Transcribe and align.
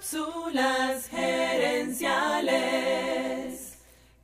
Cápsulas 0.00 1.08
gerenciales. 1.10 2.08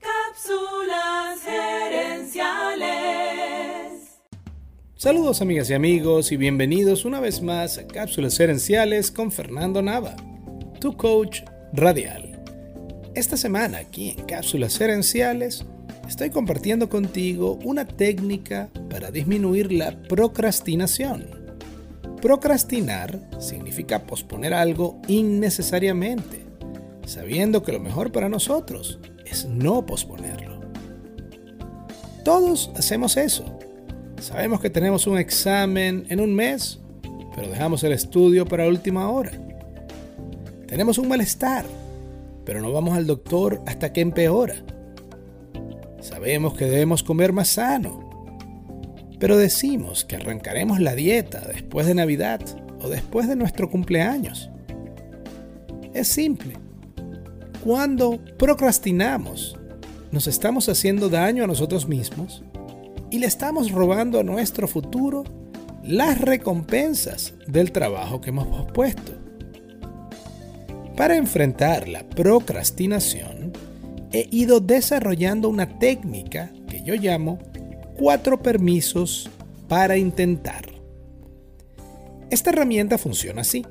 Cápsulas 0.00 1.42
gerenciales. 1.44 2.86
Saludos 4.96 5.42
amigas 5.42 5.68
y 5.68 5.74
amigos 5.74 6.32
y 6.32 6.38
bienvenidos 6.38 7.04
una 7.04 7.20
vez 7.20 7.42
más 7.42 7.76
a 7.76 7.86
Cápsulas 7.86 8.38
gerenciales 8.38 9.10
con 9.10 9.30
Fernando 9.30 9.82
Nava, 9.82 10.16
tu 10.80 10.96
coach 10.96 11.42
radial. 11.74 12.42
Esta 13.14 13.36
semana 13.36 13.76
aquí 13.76 14.14
en 14.16 14.24
Cápsulas 14.24 14.78
gerenciales 14.78 15.66
estoy 16.08 16.30
compartiendo 16.30 16.88
contigo 16.88 17.58
una 17.64 17.86
técnica 17.86 18.70
para 18.88 19.10
disminuir 19.10 19.70
la 19.72 19.94
procrastinación. 20.08 21.35
Procrastinar 22.20 23.20
significa 23.38 24.06
posponer 24.06 24.54
algo 24.54 25.00
innecesariamente, 25.06 26.44
sabiendo 27.04 27.62
que 27.62 27.72
lo 27.72 27.80
mejor 27.80 28.10
para 28.10 28.28
nosotros 28.28 28.98
es 29.24 29.44
no 29.44 29.84
posponerlo. 29.84 30.60
Todos 32.24 32.70
hacemos 32.76 33.16
eso. 33.16 33.44
Sabemos 34.20 34.60
que 34.60 34.70
tenemos 34.70 35.06
un 35.06 35.18
examen 35.18 36.06
en 36.08 36.20
un 36.20 36.34
mes, 36.34 36.80
pero 37.34 37.48
dejamos 37.48 37.84
el 37.84 37.92
estudio 37.92 38.46
para 38.46 38.66
última 38.66 39.10
hora. 39.10 39.32
Tenemos 40.66 40.98
un 40.98 41.08
malestar, 41.08 41.64
pero 42.44 42.60
no 42.60 42.72
vamos 42.72 42.96
al 42.96 43.06
doctor 43.06 43.60
hasta 43.66 43.92
que 43.92 44.00
empeora. 44.00 44.56
Sabemos 46.00 46.54
que 46.54 46.64
debemos 46.64 47.02
comer 47.02 47.32
más 47.32 47.48
sano, 47.48 48.05
pero 49.18 49.36
decimos 49.36 50.04
que 50.04 50.16
arrancaremos 50.16 50.80
la 50.80 50.94
dieta 50.94 51.40
después 51.40 51.86
de 51.86 51.94
Navidad 51.94 52.40
o 52.82 52.88
después 52.88 53.28
de 53.28 53.36
nuestro 53.36 53.70
cumpleaños. 53.70 54.50
Es 55.94 56.08
simple. 56.08 56.54
Cuando 57.64 58.20
procrastinamos, 58.38 59.56
nos 60.12 60.26
estamos 60.26 60.68
haciendo 60.68 61.08
daño 61.08 61.44
a 61.44 61.46
nosotros 61.46 61.88
mismos 61.88 62.44
y 63.10 63.18
le 63.18 63.26
estamos 63.26 63.72
robando 63.72 64.20
a 64.20 64.24
nuestro 64.24 64.68
futuro 64.68 65.24
las 65.82 66.20
recompensas 66.20 67.34
del 67.46 67.72
trabajo 67.72 68.20
que 68.20 68.30
hemos 68.30 68.46
pospuesto. 68.48 69.12
Para 70.96 71.16
enfrentar 71.16 71.88
la 71.88 72.04
procrastinación, 72.04 73.52
he 74.12 74.28
ido 74.30 74.60
desarrollando 74.60 75.48
una 75.48 75.78
técnica 75.78 76.50
que 76.68 76.82
yo 76.82 76.94
llamo 76.94 77.38
cuatro 77.98 78.42
permisos 78.42 79.30
para 79.68 79.96
intentar. 79.96 80.66
Esta 82.30 82.50
herramienta 82.50 82.98
funciona 82.98 83.42
así. 83.42 83.64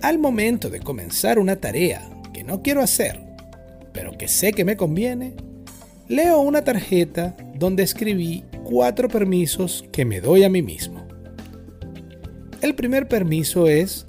Al 0.00 0.18
momento 0.18 0.70
de 0.70 0.80
comenzar 0.80 1.38
una 1.38 1.56
tarea 1.56 2.08
que 2.32 2.44
no 2.44 2.62
quiero 2.62 2.82
hacer, 2.82 3.20
pero 3.92 4.16
que 4.16 4.28
sé 4.28 4.52
que 4.52 4.64
me 4.64 4.76
conviene, 4.76 5.34
leo 6.06 6.40
una 6.40 6.62
tarjeta 6.62 7.36
donde 7.54 7.82
escribí 7.82 8.44
cuatro 8.64 9.08
permisos 9.08 9.84
que 9.92 10.04
me 10.04 10.20
doy 10.20 10.44
a 10.44 10.48
mí 10.48 10.62
mismo. 10.62 11.06
El 12.60 12.74
primer 12.74 13.08
permiso 13.08 13.66
es, 13.66 14.06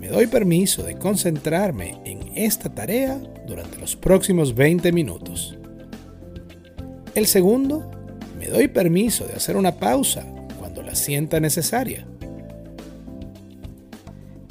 me 0.00 0.08
doy 0.08 0.26
permiso 0.26 0.82
de 0.82 0.96
concentrarme 0.96 2.00
en 2.04 2.20
esta 2.36 2.72
tarea 2.74 3.20
durante 3.46 3.78
los 3.78 3.96
próximos 3.96 4.54
20 4.54 4.92
minutos. 4.92 5.56
El 7.14 7.26
segundo 7.26 7.90
me 8.38 8.46
doy 8.46 8.68
permiso 8.68 9.26
de 9.26 9.34
hacer 9.34 9.56
una 9.56 9.76
pausa 9.76 10.24
cuando 10.58 10.82
la 10.82 10.94
sienta 10.94 11.40
necesaria. 11.40 12.06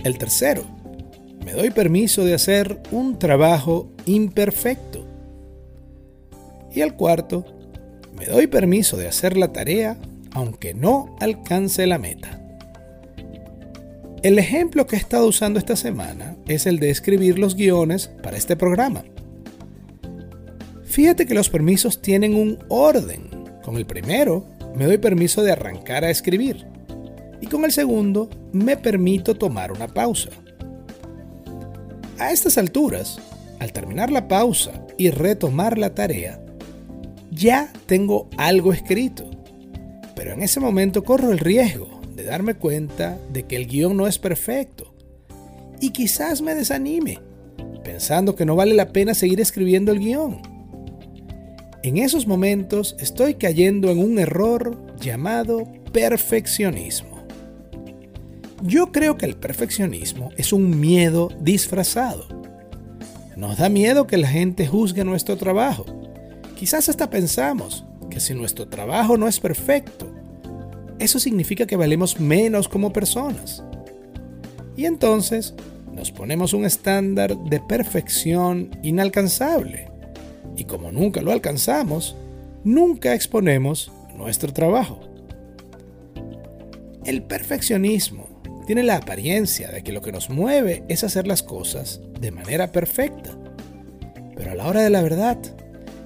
El 0.03 0.17
tercero, 0.17 0.65
me 1.45 1.53
doy 1.53 1.69
permiso 1.69 2.25
de 2.25 2.33
hacer 2.33 2.81
un 2.91 3.17
trabajo 3.17 3.89
imperfecto. 4.05 5.05
Y 6.73 6.81
el 6.81 6.95
cuarto, 6.95 7.45
me 8.17 8.25
doy 8.25 8.47
permiso 8.47 8.97
de 8.97 9.07
hacer 9.07 9.37
la 9.37 9.53
tarea 9.53 9.97
aunque 10.31 10.73
no 10.73 11.15
alcance 11.19 11.87
la 11.87 11.97
meta. 11.97 12.41
El 14.21 14.37
ejemplo 14.39 14.85
que 14.85 14.97
he 14.97 14.99
estado 14.99 15.27
usando 15.27 15.59
esta 15.59 15.75
semana 15.75 16.35
es 16.47 16.65
el 16.65 16.79
de 16.79 16.89
escribir 16.89 17.39
los 17.39 17.55
guiones 17.55 18.09
para 18.21 18.35
este 18.35 18.55
programa. 18.55 19.03
Fíjate 20.83 21.25
que 21.25 21.33
los 21.33 21.49
permisos 21.49 22.01
tienen 22.01 22.35
un 22.35 22.59
orden 22.67 23.36
con 23.67 23.75
el 23.75 23.85
primero, 23.85 24.45
me 24.77 24.85
doy 24.85 24.97
permiso 24.97 25.43
de 25.43 25.51
arrancar 25.51 26.05
a 26.05 26.09
escribir. 26.09 26.65
Y 27.41 27.47
con 27.47 27.65
el 27.65 27.73
segundo, 27.73 28.29
me 28.53 28.77
permito 28.77 29.35
tomar 29.35 29.73
una 29.73 29.89
pausa. 29.89 30.29
A 32.17 32.31
estas 32.31 32.57
alturas, 32.57 33.19
al 33.59 33.73
terminar 33.73 34.09
la 34.09 34.29
pausa 34.29 34.71
y 34.97 35.09
retomar 35.09 35.77
la 35.77 35.93
tarea, 35.93 36.39
ya 37.29 37.73
tengo 37.87 38.29
algo 38.37 38.71
escrito. 38.71 39.29
Pero 40.15 40.31
en 40.31 40.43
ese 40.43 40.61
momento 40.61 41.03
corro 41.03 41.33
el 41.33 41.39
riesgo 41.39 41.99
de 42.15 42.23
darme 42.23 42.53
cuenta 42.53 43.17
de 43.33 43.43
que 43.47 43.57
el 43.57 43.67
guion 43.67 43.97
no 43.97 44.07
es 44.07 44.17
perfecto. 44.17 44.93
Y 45.81 45.89
quizás 45.89 46.41
me 46.41 46.55
desanime, 46.55 47.19
pensando 47.83 48.33
que 48.33 48.45
no 48.45 48.55
vale 48.55 48.75
la 48.75 48.93
pena 48.93 49.13
seguir 49.13 49.41
escribiendo 49.41 49.91
el 49.91 49.99
guion 49.99 50.56
en 51.87 51.97
esos 51.97 52.27
momentos 52.27 52.95
estoy 52.99 53.35
cayendo 53.35 53.89
en 53.89 53.99
un 53.99 54.19
error 54.19 54.77
llamado 54.99 55.71
perfeccionismo. 55.93 57.25
Yo 58.61 58.91
creo 58.91 59.17
que 59.17 59.25
el 59.25 59.35
perfeccionismo 59.35 60.31
es 60.35 60.51
un 60.51 60.79
miedo 60.79 61.29
disfrazado. 61.39 62.27
Nos 63.37 63.57
da 63.57 63.69
miedo 63.69 64.07
que 64.07 64.17
la 64.17 64.27
gente 64.27 64.67
juzgue 64.67 65.03
nuestro 65.03 65.37
trabajo. 65.37 65.85
Quizás 66.57 66.89
hasta 66.89 67.09
pensamos 67.09 67.85
que 68.09 68.19
si 68.19 68.33
nuestro 68.33 68.67
trabajo 68.67 69.15
no 69.15 69.27
es 69.27 69.39
perfecto, 69.39 70.11
eso 70.99 71.19
significa 71.19 71.67
que 71.67 71.77
valemos 71.77 72.19
menos 72.19 72.67
como 72.67 72.91
personas. 72.91 73.63
Y 74.75 74.85
entonces 74.85 75.53
nos 75.93 76.11
ponemos 76.11 76.53
un 76.53 76.65
estándar 76.65 77.37
de 77.37 77.61
perfección 77.61 78.71
inalcanzable 78.83 79.96
y 80.57 80.65
como 80.65 80.91
nunca 80.91 81.21
lo 81.21 81.31
alcanzamos, 81.31 82.15
nunca 82.63 83.13
exponemos 83.13 83.91
nuestro 84.15 84.51
trabajo. 84.51 84.99
El 87.05 87.23
perfeccionismo 87.23 88.27
tiene 88.65 88.83
la 88.83 88.97
apariencia 88.97 89.69
de 89.71 89.83
que 89.83 89.93
lo 89.93 90.01
que 90.01 90.11
nos 90.11 90.29
mueve 90.29 90.83
es 90.89 91.05
hacer 91.05 91.25
las 91.25 91.43
cosas 91.43 92.01
de 92.19 92.31
manera 92.31 92.71
perfecta, 92.71 93.31
pero 94.35 94.51
a 94.51 94.55
la 94.55 94.67
hora 94.67 94.81
de 94.81 94.89
la 94.89 95.01
verdad 95.01 95.37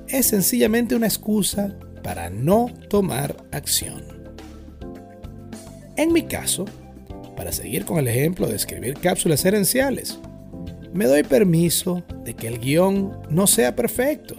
es 0.07 0.27
sencillamente 0.27 0.95
una 0.95 1.07
excusa 1.07 1.75
para 2.03 2.29
no 2.29 2.67
tomar 2.89 3.35
acción. 3.51 4.03
En 5.95 6.13
mi 6.13 6.23
caso, 6.23 6.65
para 7.35 7.51
seguir 7.51 7.85
con 7.85 7.97
el 7.97 8.07
ejemplo 8.07 8.47
de 8.47 8.55
escribir 8.55 8.95
cápsulas 8.95 9.43
herenciales, 9.45 10.19
me 10.93 11.05
doy 11.05 11.23
permiso 11.23 12.03
de 12.23 12.35
que 12.35 12.47
el 12.47 12.59
guion 12.59 13.17
no 13.29 13.47
sea 13.47 13.75
perfecto, 13.75 14.35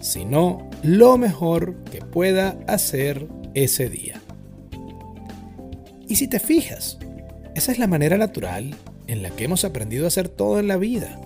sino 0.00 0.68
lo 0.82 1.18
mejor 1.18 1.82
que 1.84 2.00
pueda 2.00 2.58
hacer 2.66 3.28
ese 3.54 3.88
día. 3.88 4.20
Y 6.08 6.16
si 6.16 6.28
te 6.28 6.40
fijas, 6.40 6.98
esa 7.54 7.72
es 7.72 7.78
la 7.78 7.86
manera 7.86 8.18
natural 8.18 8.74
en 9.06 9.22
la 9.22 9.30
que 9.30 9.44
hemos 9.44 9.64
aprendido 9.64 10.04
a 10.04 10.08
hacer 10.08 10.28
todo 10.28 10.58
en 10.58 10.68
la 10.68 10.76
vida. 10.76 11.20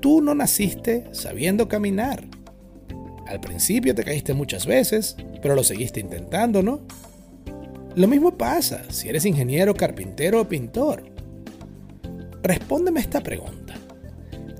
Tú 0.00 0.20
no 0.20 0.34
naciste 0.34 1.04
sabiendo 1.12 1.68
caminar. 1.68 2.24
Al 3.26 3.40
principio 3.40 3.94
te 3.94 4.02
caíste 4.02 4.34
muchas 4.34 4.66
veces, 4.66 5.16
pero 5.42 5.54
lo 5.54 5.62
seguiste 5.62 6.00
intentando, 6.00 6.62
¿no? 6.62 6.80
Lo 7.94 8.08
mismo 8.08 8.36
pasa 8.36 8.82
si 8.88 9.08
eres 9.08 9.24
ingeniero, 9.24 9.74
carpintero 9.74 10.40
o 10.40 10.48
pintor. 10.48 11.04
Respóndeme 12.42 13.00
esta 13.00 13.20
pregunta. 13.20 13.59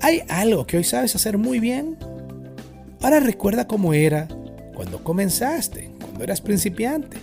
¿Hay 0.02 0.22
algo 0.28 0.66
que 0.66 0.78
hoy 0.78 0.84
sabes 0.84 1.14
hacer 1.14 1.36
muy 1.36 1.60
bien? 1.60 1.98
Ahora 3.02 3.20
recuerda 3.20 3.66
cómo 3.66 3.92
era 3.92 4.28
cuando 4.74 5.04
comenzaste, 5.04 5.90
cuando 6.00 6.24
eras 6.24 6.40
principiante. 6.40 7.18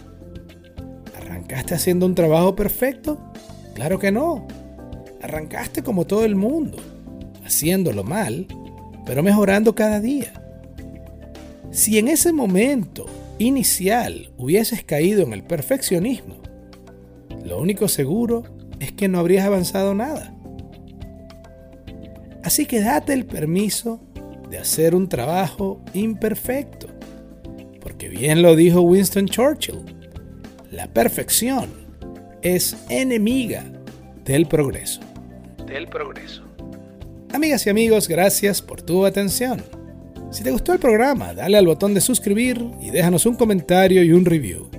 ¿Arrancaste 1.15 1.73
haciendo 1.73 2.05
un 2.05 2.13
trabajo 2.13 2.55
perfecto? 2.55 3.19
Claro 3.73 3.97
que 3.97 4.11
no. 4.11 4.47
Arrancaste 5.23 5.81
como 5.81 6.05
todo 6.05 6.23
el 6.23 6.35
mundo, 6.35 6.77
haciéndolo 7.43 8.03
mal, 8.03 8.45
pero 9.07 9.23
mejorando 9.23 9.73
cada 9.73 9.99
día. 9.99 10.33
Si 11.71 11.97
en 11.97 12.07
ese 12.07 12.31
momento 12.31 13.07
inicial 13.39 14.31
hubieses 14.37 14.83
caído 14.83 15.23
en 15.23 15.33
el 15.33 15.43
perfeccionismo, 15.43 16.35
lo 17.43 17.59
único 17.59 17.87
seguro 17.87 18.43
es 18.79 18.91
que 18.91 19.07
no 19.07 19.17
habrías 19.17 19.47
avanzado 19.47 19.95
nada. 19.95 20.36
Así 22.47 22.65
que 22.65 22.79
date 22.79 23.11
el 23.11 23.25
permiso 23.25 23.99
de 24.49 24.57
hacer 24.57 24.95
un 24.95 25.09
trabajo 25.09 25.81
imperfecto. 25.93 26.87
Porque 27.81 28.07
bien 28.07 28.41
lo 28.41 28.55
dijo 28.55 28.79
Winston 28.83 29.25
Churchill, 29.25 29.81
la 30.71 30.87
perfección 30.87 31.69
es 32.41 32.77
enemiga 32.87 33.65
del 34.23 34.45
progreso. 34.45 35.01
del 35.65 35.89
progreso. 35.89 36.43
Amigas 37.33 37.67
y 37.67 37.69
amigos, 37.69 38.07
gracias 38.07 38.61
por 38.61 38.81
tu 38.81 39.05
atención. 39.05 39.61
Si 40.31 40.41
te 40.41 40.51
gustó 40.51 40.71
el 40.71 40.79
programa, 40.79 41.33
dale 41.33 41.57
al 41.57 41.67
botón 41.67 41.93
de 41.93 41.99
suscribir 41.99 42.65
y 42.81 42.91
déjanos 42.91 43.25
un 43.25 43.35
comentario 43.35 44.01
y 44.03 44.13
un 44.13 44.23
review. 44.23 44.69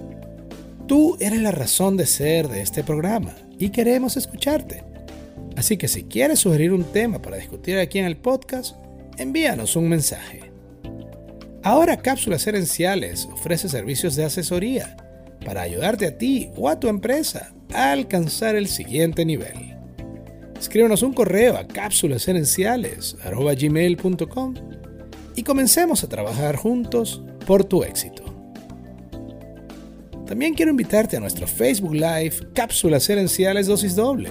Tú 0.86 1.18
eres 1.20 1.42
la 1.42 1.50
razón 1.50 1.98
de 1.98 2.06
ser 2.06 2.48
de 2.48 2.62
este 2.62 2.82
programa 2.82 3.34
y 3.58 3.68
queremos 3.68 4.16
escucharte. 4.16 4.87
Así 5.56 5.76
que 5.76 5.88
si 5.88 6.04
quieres 6.04 6.40
sugerir 6.40 6.72
un 6.72 6.84
tema 6.84 7.20
para 7.20 7.36
discutir 7.36 7.78
aquí 7.78 7.98
en 7.98 8.04
el 8.04 8.16
podcast, 8.16 8.76
envíanos 9.16 9.76
un 9.76 9.88
mensaje. 9.88 10.52
Ahora 11.62 11.96
Cápsulas 11.96 12.46
Herenciales 12.46 13.28
ofrece 13.32 13.68
servicios 13.68 14.16
de 14.16 14.24
asesoría 14.24 14.96
para 15.44 15.62
ayudarte 15.62 16.06
a 16.06 16.16
ti 16.16 16.50
o 16.56 16.68
a 16.68 16.78
tu 16.78 16.88
empresa 16.88 17.52
a 17.74 17.90
alcanzar 17.92 18.54
el 18.54 18.68
siguiente 18.68 19.24
nivel. 19.24 19.76
Escríbenos 20.58 21.02
un 21.02 21.12
correo 21.12 21.56
a 21.56 21.66
cápsulasherenciales.com 21.66 24.54
y 25.36 25.42
comencemos 25.42 26.02
a 26.02 26.08
trabajar 26.08 26.56
juntos 26.56 27.22
por 27.46 27.64
tu 27.64 27.84
éxito. 27.84 28.24
También 30.26 30.54
quiero 30.54 30.70
invitarte 30.70 31.16
a 31.16 31.20
nuestro 31.20 31.46
Facebook 31.46 31.94
Live 31.94 32.50
Cápsulas 32.54 33.08
Herenciales 33.08 33.66
Dosis 33.66 33.96
Doble. 33.96 34.30